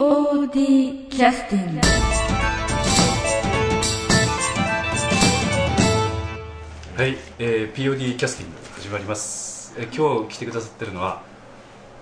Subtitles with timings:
[0.00, 1.80] POD キャスティング
[6.96, 11.20] はい、えー、POD キャスティング始まります、えー今日来てくださってるのは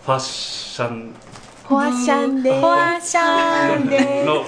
[0.05, 1.13] ファッション。
[1.67, 4.45] フォアシャンでフォアシャンでの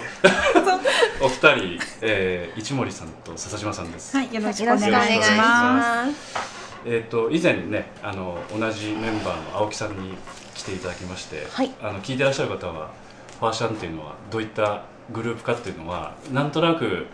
[1.20, 6.38] お二人、えー、市森さんと笹島さんです、はい、よろしくよお願いしまます。
[6.86, 10.14] えっ、と以前ねあの同じメンバーの青木さんに
[10.54, 11.72] 来ていただきまして、はい。
[11.82, 12.92] あの聞いてらっしゃる方は
[13.40, 17.06] ファーシャンっていうのはどういったグループかっていうのはなんとなく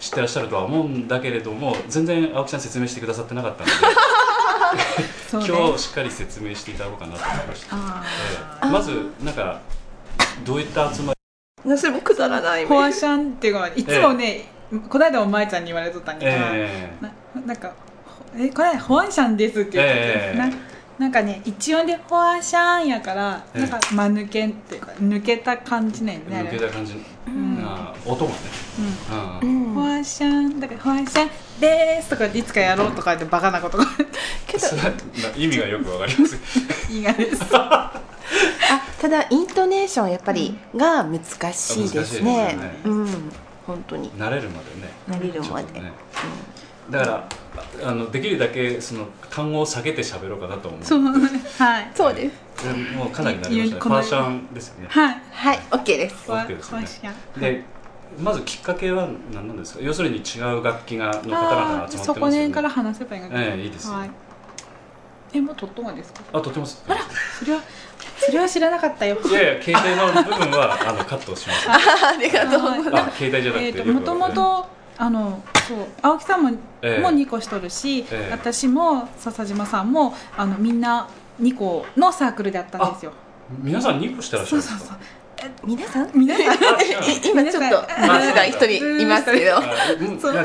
[0.00, 8.04] 知ってらっしゃるとは思うんだけれども全然青木さん説明してくださってなかったので今日しっかり説明していただこうかなと思いました、あ
[8.62, 8.90] えーまず
[9.22, 9.60] なんか
[10.44, 11.14] どういった集ま
[11.76, 14.46] それもくだらないーフォアシャンっていうかいつもね、
[14.88, 17.72] この間お前ちゃんに言われとったんり、やけど、えななんか
[18.36, 23.60] 「えこれフォアシャンです」って言ってて、ええななんかね一音で「フォアシャン」やから、ええ。
[23.60, 27.64] なんか間抜けっていうか抜けた感じね抜けた感じ、ん。
[27.64, 28.36] あー音もね、
[29.42, 29.70] ううん。
[29.70, 33.86] んフォアシャンだからフォアシャンでーすとかいつかやろうとかってバカなことが
[34.46, 34.66] けど
[35.36, 36.36] 意味がよくわかります
[36.92, 37.42] いいがです。
[37.54, 37.92] あ
[39.00, 41.20] ただイントネーションやっぱりが難
[41.52, 42.54] しいですね。
[42.54, 42.80] ね。
[42.84, 43.32] うん。
[43.66, 44.10] 本当に。
[44.12, 44.92] 慣れるまでね。
[45.08, 45.80] 慣れるまで。
[45.80, 45.92] ね。
[46.90, 47.28] だから
[47.82, 50.84] あのできるだけその単語を下げて喋ろうかなと思う。
[50.84, 51.90] そうはい。
[51.94, 52.64] そうです。
[52.64, 54.86] でもうかなり慣れましたねゆこのファーシャンですよね。
[54.90, 55.22] はい。
[55.30, 55.58] はい。
[55.70, 56.16] OK です。
[56.26, 56.78] フォア OK ですね。
[56.78, 57.64] フォアシャンで
[58.18, 59.80] まずきっかけは何なんですか？
[59.82, 62.04] 要するに違う楽器がの方々が集まってますよね。
[62.04, 63.94] そこねから話せばいいのかええいいですよ。
[63.94, 64.10] はい。
[65.34, 66.20] えもうとっとがですか？
[66.32, 66.82] あとてもす。
[66.86, 67.60] それは
[68.16, 69.18] それは知らなかったよ。
[69.20, 71.68] いやいや携帯の部分はあのカットします
[72.06, 72.96] ありがとうございます。
[72.96, 74.66] あ携帯じゃなくてもともと
[74.96, 76.50] あのそう青木さんも,、
[76.82, 78.30] ええも2個しとるし、ええ。
[78.30, 81.08] 私も笹島さんもあのみんな
[81.40, 83.12] 2個のサークルであったんですよ。
[83.60, 84.78] 皆さん2個してらっしゃるんですか？
[84.78, 85.66] そうそうそう。
[85.66, 86.10] 皆さん？
[86.14, 86.48] 皆さん。
[86.48, 86.54] あ
[87.24, 89.60] 今ちょっと皆さんが一人いますけど。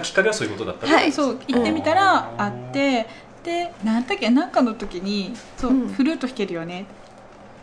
[0.01, 1.11] きっかけはそういうことだったはい。
[1.11, 3.07] そう行ってみたらあって
[3.43, 5.87] で何だっけ何かの時にそう、うん。
[5.89, 6.85] フルート弾けるよね。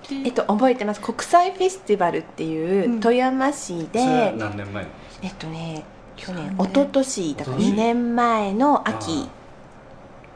[0.09, 1.01] でえっと覚えてます。
[1.01, 3.01] 国際フェスティバルっていううん。
[3.01, 4.87] 富山市それはで何年前
[5.23, 5.85] えっとね
[6.17, 7.73] 去年一昨年だから一昨年。
[7.73, 9.29] 2年前の秋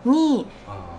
[0.05, 0.91] にあ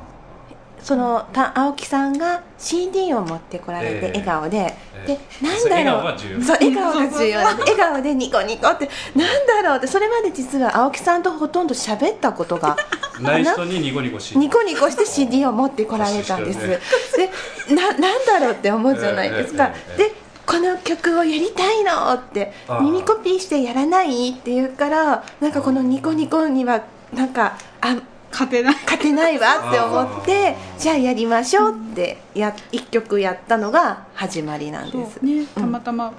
[0.83, 4.07] そのた青木さんが CD を持ってこられてええ。
[4.07, 5.07] 笑顔で、ええ。
[5.07, 6.43] でなんだろう。
[6.43, 7.39] そう笑顔が重要。
[7.61, 8.89] 笑顔でニコニコって。
[9.15, 9.87] なんだろうって。
[9.87, 12.75] それまで実は青木さんとほとんど喋ったことが
[13.21, 14.35] ない人にニコニコし。
[14.37, 16.59] ニコニコして CD を持ってこられたんです、
[17.15, 17.29] で
[17.75, 20.09] ななんだろうって思うじゃないですか、ええええ。
[20.09, 20.20] で
[20.51, 22.51] この曲をやりたいのって
[22.81, 27.95] 耳コピーしてやらないって言うからなんかこのニコニコにはなんかあ
[28.31, 28.75] 勝てない。
[28.75, 35.23] 勝てないわって思ってじゃあやりましょうってや一曲やったのが始まりなんです。
[35.23, 35.45] ね。
[35.55, 36.13] たまたま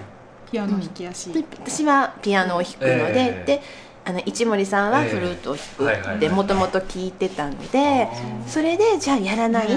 [0.50, 3.44] ピアノ弾きやし、で私はピアノを弾くので、ええ。
[3.47, 3.62] で
[4.04, 5.10] あの市森さんはええ。
[5.10, 8.09] フルートを弾くってもともと聞いてたので、
[8.47, 9.76] それでじゃあやらないって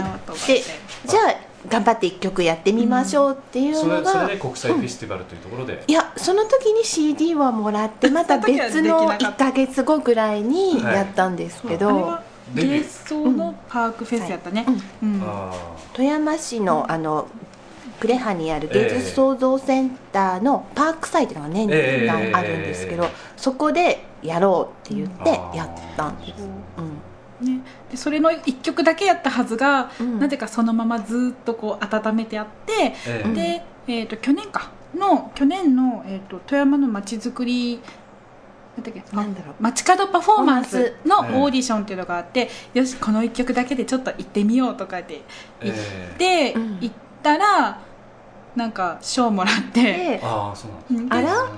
[0.53, 0.61] で
[1.05, 8.37] じゃあ頑張って一曲やってみましょうっていうそのが、れそれで国際フェスティバルというところで、いやその時に CD はもらってまた。
[8.37, 12.77] 別のその時はできなかった1か月後ぐらいにやったんですけど、あれはデビュー。
[12.79, 14.65] ゲストのパークフェスやったね、
[15.01, 15.21] うん。
[15.23, 15.53] あ
[15.93, 17.27] 富山市のあの
[18.01, 26.43] 呉羽にある芸術創造センターのパーク祭っていうのが年に1回あるんですけど、ええそこでやろうって言ってやったんです、
[26.77, 26.94] うん
[27.45, 27.61] ね、
[27.91, 30.19] でそれの1曲だけやったはずが、うん。
[30.19, 33.33] なぜかそのままずっとこう温めてあって、ーええ。
[33.87, 34.71] で、えー、と去年か。
[34.95, 37.81] の去年の、えー、と富山のまちづくり
[38.77, 39.03] なんだっけ？
[39.15, 39.55] なんだろう。
[39.59, 45.21] 街角パフォーマンスのええオーディションっていうのがあって、よしこの1曲だけでちょっと行ってみようとかって
[45.61, 46.77] 言っえて、うん。
[46.79, 47.79] 行ったら
[48.55, 51.51] なんか賞もらって、でああそうなんですであら？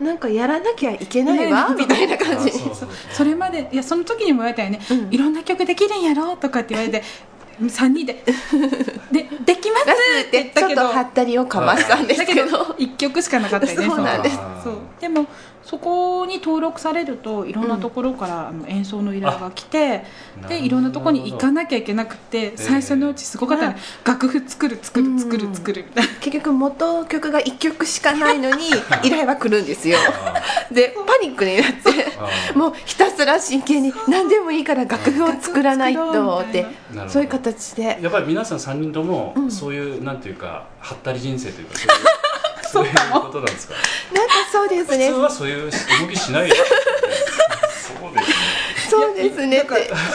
[0.00, 2.50] なんかやらなきゃいけないわねみたいな感じ。
[2.50, 5.08] あそれまでいやその時にも言われたよね、うん。
[5.14, 7.02] いろんな曲できるんやろとかって言われて
[7.60, 8.24] 3人で
[9.12, 9.86] 「でできます!」
[10.24, 10.82] っっててちょっ言ったけど。
[10.82, 12.44] とハったりをかましたんですだけど。
[12.44, 13.86] けど1曲しかなかったよね。
[13.86, 14.36] そうなんです。
[14.64, 14.78] そう。
[15.00, 15.26] でも
[15.70, 20.02] そこに登録されるといろんなところからあの演奏の依頼が来て、
[20.48, 28.66] でいろんなところに行かなきゃいけなくて最初のうちすごかったね、楽譜作る作る作る作るみたいな、結局元曲が1曲しかないのに
[29.04, 29.98] 依頼は来るんですよ。
[30.24, 30.42] あ
[30.74, 36.66] でパニックになってもうひたすら真剣に何でもいいから楽譜を作らないとって
[37.06, 37.96] そういう形で。
[38.02, 39.50] やっぱり皆さん3人とも、うん。
[39.52, 42.19] そういうなんていうかはったり人生というかそういう
[42.72, 43.74] そういうことなんですか？
[44.14, 46.54] なんかそうです普ね通はそういう動きしないそ
[48.08, 48.34] うですね。
[48.90, 49.64] そうですね。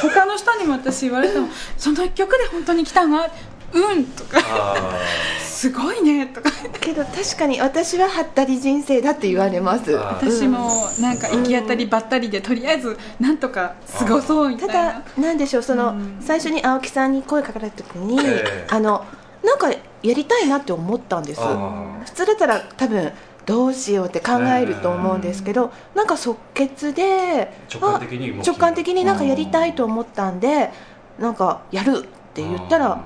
[0.02, 1.48] 他の人にも私言われたの
[1.78, 3.25] 「その1曲で本当に来たの?」
[3.74, 4.40] うんとか。
[4.42, 5.00] あ
[5.44, 6.52] すごいねとか。
[6.81, 9.98] けど確かに私ははったり人生だって言われます。
[9.98, 14.84] あ私もなんか行き当たりばったりでとりあえずなんとか過ごそうみたたいな。
[14.94, 16.18] だなんでしょうその、うん。
[16.22, 18.68] 最初に青木さんに声かけられた時に、ええ。
[18.69, 19.06] あの
[19.45, 21.42] なんかやりたいなって思ったんです。
[21.42, 23.12] あ普通だったら多分
[23.45, 30.71] どうしようって考えると思うんですけど、なんか即決で直感的に直感的になんかやりたいと思ったんで
[31.19, 32.01] なんかやるっ
[32.33, 33.03] て言ったら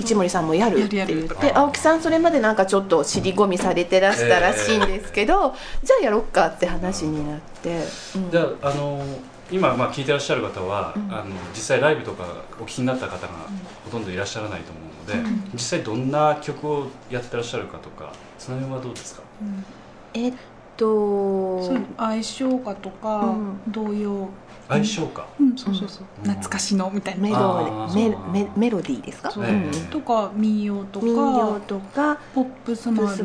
[0.00, 5.54] 一森さんもやるって言って青木さんそれまでなんかちょっと尻込みされてらしたらしいんですけど、
[5.84, 7.84] じゃあやろっかって話になって、
[8.16, 8.30] うん。
[8.30, 9.04] じゃああの
[9.52, 11.12] 今まあ聞いてらっしゃる方は、うん。
[11.12, 12.24] あの実際ライブとか
[12.58, 13.28] お聞きになった方が
[13.84, 15.50] ほとんどいらっしゃらないと思うので、うん。
[15.52, 19.22] 実際どんな曲をやってらっしゃるかとかその辺はどうですか？
[19.42, 19.64] うん。
[20.14, 20.32] えっ
[20.76, 23.60] とそう相性歌とか、うん。
[23.68, 24.28] 童謡。
[24.68, 25.58] 相性か、うん。
[25.58, 26.30] そうそうそう、うん。
[26.30, 27.22] 懐かしのみたいな。
[27.22, 29.30] メロメそうメメロディーですか、
[29.90, 31.06] とか民謡とか。
[31.06, 32.18] 民謡とか。
[32.32, 33.16] ポップスもある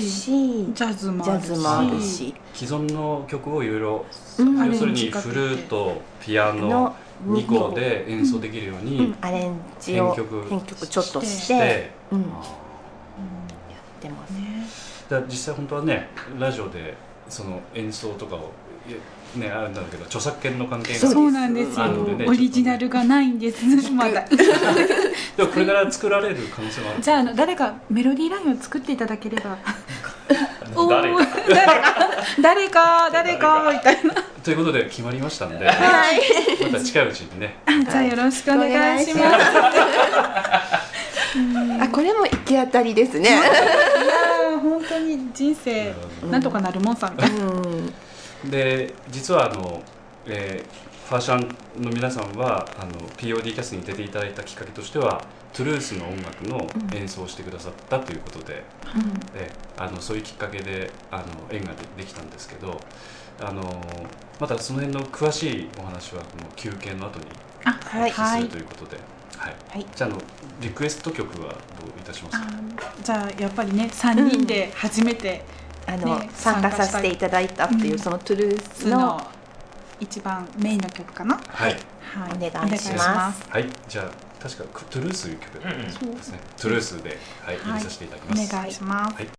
[0.00, 1.46] しジャズもあるし。
[1.46, 2.34] ズもあるし。
[2.52, 4.06] 既存の曲をいろいろ
[4.38, 4.66] うん。
[4.66, 6.96] 要するにフルートピアノの
[7.26, 12.40] 2個で演奏できるよううにんアレンジを編曲編曲ちょっとししてて、うん、やあ
[13.98, 14.32] ってます。
[14.32, 14.66] ね
[15.26, 16.94] 実際本当はねラジオで
[17.28, 18.52] その演奏とかを
[19.36, 23.64] ねあれなんだけど著作権の関係がそうなんですよ、あるんでねオリジナルがないんです。
[23.90, 24.24] まだ。
[25.36, 27.02] でもこれから作られる可能性もある。
[27.02, 29.58] じゃああの誰かメロディーラインを作っていただければ。
[30.88, 31.26] 誰か。
[32.40, 36.20] 誰か誰かみたいなということで決まりましたんで、はい
[36.72, 37.56] また近いうちにね。
[37.90, 39.36] じゃあよろしくお願いします。
[41.80, 43.30] あこれも行き当たりですね。
[43.30, 47.16] いやー本当に人生うんなんとかなるもんさん。
[48.50, 49.82] で実はあの、
[50.26, 55.22] えーファーシャンの皆さんはあの POD キャスに出ていただいたきっかけとしては
[55.54, 58.62] トゥルースの音楽の演奏をしてくださったということで,、
[59.32, 62.78] であのそういうきっかけであの縁がでできたんですけど
[63.40, 63.62] あの
[64.40, 67.26] またその辺の詳しいお話はこの休憩の後に
[67.64, 68.96] あはいお聞きするということで、
[69.36, 69.54] はい。
[69.70, 69.86] はい。
[69.94, 70.20] じゃああの
[70.60, 71.54] リクエスト曲はど
[71.86, 72.46] ういたしますか？
[72.46, 75.44] あじゃあやっぱりね3人で初めて
[75.86, 79.20] あの、ね参加させていただいたっていう、うんそのトゥルースの
[80.00, 83.44] 一番メインの曲かな、はい、はい、お願いします。
[83.48, 84.10] はい、じゃあ
[84.42, 89.28] 確かトゥルースという曲ですね、トゥルースで、はい、入れさせていただきます、お願いします、はい「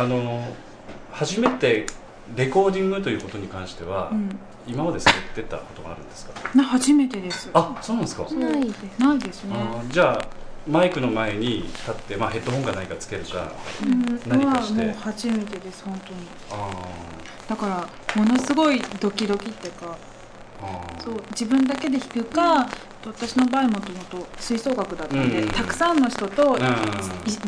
[0.00, 0.42] あの
[1.12, 1.84] 初めて
[2.34, 4.30] レコーディングということに関しては、うん。
[4.66, 6.32] 今までされてたことがあるんですか？
[6.54, 7.50] な初めてです。
[7.54, 8.98] あそうなんですか、ないです。
[8.98, 9.56] ないですね。
[9.90, 10.28] じゃあ
[10.68, 13.50] マイクの前に立って、まあ、ヘッドホンか何かつけるか
[13.82, 14.20] うん。
[14.28, 14.80] 何かして。
[14.80, 16.18] はもう初めてです本当に。
[16.52, 16.86] あ
[17.48, 19.96] だからものすごいドキドキっていうか
[21.02, 22.68] そう自分だけで弾くか
[23.06, 25.44] 私の場合もともと吹奏楽だったんで、うん。
[25.44, 26.58] うんたくさんの人と、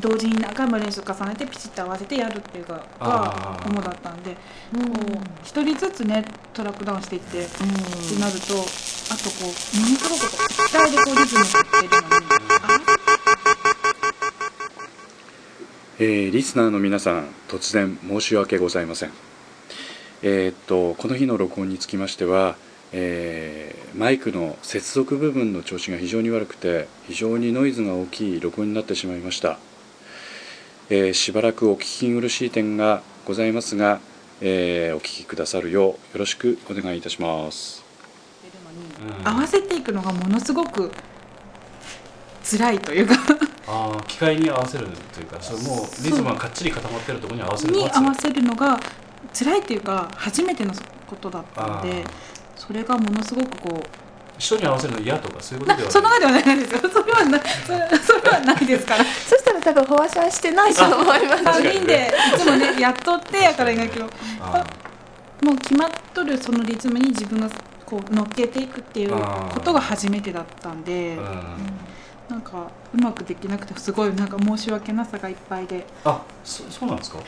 [0.01, 4.37] 同時に何回も練習重ねてピチッと合わせてやるっていうのが主だったんで
[4.75, 4.93] うん。
[4.93, 7.49] こう一人ずつねトラックダウンしていって、って
[8.19, 12.23] なるとあとこうものすごくこう機体でこうリズムを取ってるのに
[15.99, 19.11] えーリスナーの皆さん突然申し訳ございません。
[20.23, 22.57] えーっとこの日の録音につきましては、
[22.93, 29.59] えーマイクの接続部分の調子が非常に悪くて非常にノイズが大きい録音になってしまいました、
[30.89, 34.01] えーしばらくお聞き苦しい点がございますが、
[34.41, 37.85] えーお聞きくださるようよろしくお願いいたします。
[39.21, 39.29] うん。
[39.29, 40.91] 合わせていくのがものすごく
[42.43, 43.15] 辛いというか。
[43.67, 48.81] あー機械に合わせるというかそれもうリズムがかっちり固まってるところに合わせるのがに合わせるのが
[49.33, 50.75] 辛いっていうか初めての
[51.07, 52.05] ことだったので
[52.67, 53.83] それがものすごくこう
[54.39, 56.81] 人に合わせるの嫌とかそういうことではなそんなではないですよ。
[56.91, 59.05] それはないそれそれはないですから。
[59.05, 61.45] そしたら多分フォアシャンしてないと思います。
[61.45, 64.07] 確かに3人でいつもねやっとってやから演劇を
[64.41, 64.65] あ
[65.45, 67.49] もう決まっとるそのリズムに自分が
[67.85, 71.43] こう乗っけていくっていうことが初めてだったんでーうん。
[72.29, 75.87] なんかうまくできなくてすごいなんか申し訳なさがいっぱいで。
[76.05, 77.19] あそそうなんですか？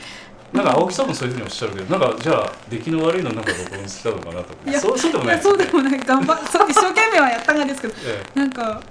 [0.53, 5.35] なんか青木さんもそういうふうにおっしゃるけどなんかじゃあ出来の悪いのなんか録音したのかなといやそうそうでもない。
[5.35, 5.99] いやそうでもない。
[5.99, 8.81] 頑張っ そう一生懸命はやったんですけどえなんか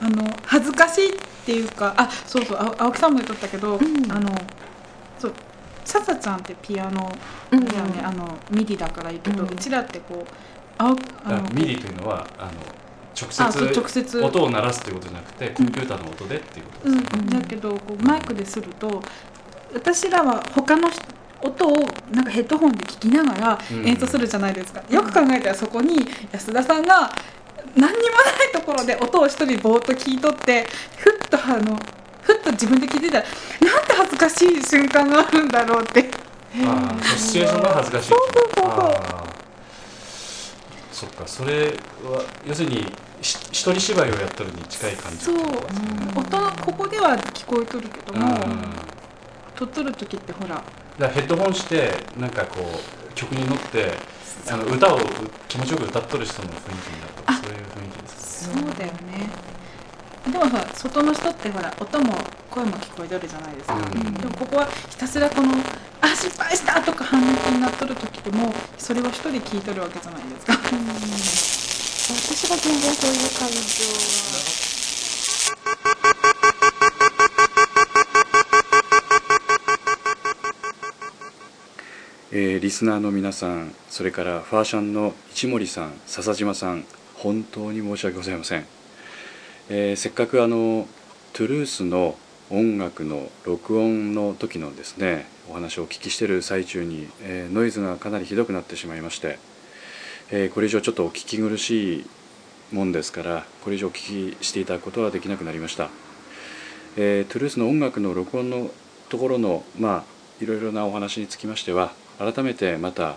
[0.00, 3.80] あの恥ずかしいっていうかあそうそうあ青木さんも言っとったけど、ん。
[4.10, 4.30] あの
[5.18, 5.32] そう
[5.84, 7.12] ささちゃんってピアノ
[7.50, 10.32] うんだよね、あのミディだからいいけど、ううんちらってこう
[10.78, 10.94] 青あ
[11.26, 12.50] あミディというのはあの
[13.14, 14.20] 直あそう接直接。
[14.20, 19.02] 音を鳴らすっていうことじゃなくてコンピューターの音でっていうことうん、ですね、だけどこうマイクですると
[19.74, 21.02] 私らは他の人
[21.44, 21.74] 音を
[22.12, 23.86] なんかヘッドホンで聞きながらうん。
[23.86, 27.10] 演奏するじゃないですか、よく考えたらそこに安田さんが
[27.74, 31.76] 何にもないところで音を一人ぼーっと聞いとってふっとあの
[32.20, 33.24] ふっと自分で聞いてたら
[33.60, 36.10] なんて恥ずかしい瞬間があるんだろうって。
[36.64, 38.72] あシチュエーションが恥ずかしいそうそうそう
[40.92, 41.68] そっかそれ
[42.04, 42.86] は要するに
[43.22, 45.88] し一人芝居をやったのに近い感じそうってことですね。
[46.14, 48.20] 音のここでは聞こえとるけどうん。
[48.20, 48.46] もだか
[49.62, 50.60] 撮っとる時ってほら。
[50.98, 53.92] らヘッドホンしてなんかこう曲に乗って
[54.50, 54.98] あの歌を
[55.48, 58.44] 気持ちよく歌っとる人の雰囲気になるとあそういう雰囲気です。
[58.44, 59.30] そうだよね。
[60.26, 62.14] でもほら外の人ってほら音も
[62.50, 64.14] 声も聞こえてるじゃないですか、うん。
[64.14, 65.52] でもここはひたすらこの
[66.02, 70.54] 「あ失敗した!」とか反撃になっとる時でもそれを一人聞いとるわけじゃないですか。
[72.12, 74.61] 私は全然そういう感情は
[82.34, 86.86] えーリスナーの皆さんそれからファーシャンの市森さん笹島さん
[87.16, 88.64] 本当に申し訳ございません、
[89.68, 90.88] えーせっかくあの
[91.34, 92.16] トゥルースの
[92.48, 99.38] 音楽の録音の時のですねお話をお聞きしている最中に、えーノイズがかなりひどくなってしまいまして、
[100.30, 102.06] えこれ以上ちょっとお聞き苦しい
[102.72, 105.90] もんですからこれ以上お聞きしていただくことはできなくなりました、
[106.96, 108.70] えトゥルースの音楽の録音の
[109.10, 110.04] ところのまあ
[110.42, 111.92] いろいろなお話につきましては
[112.30, 113.16] 改めてまた、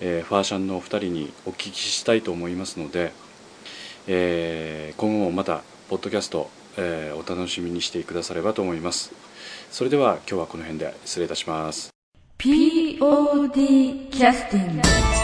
[0.00, 3.12] えーファーシャンのお二人にお聞きしたいと思いますので、
[4.06, 9.12] えー今後もまたポッドキャスト、えーお楽しみにしてくださればと思います。
[9.70, 11.90] それでは今日はこの辺で失礼いたします。
[12.38, 15.15] POD キャスティング。